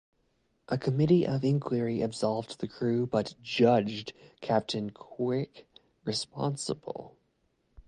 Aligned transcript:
A 0.67 0.79
committee 0.79 1.27
of 1.27 1.43
inquiry 1.43 2.01
absolved 2.01 2.59
the 2.59 2.67
crew 2.67 3.05
but 3.05 3.35
judged 3.43 4.13
Captain 4.41 4.89
Quirk 4.89 5.65
responsible. 6.05 7.17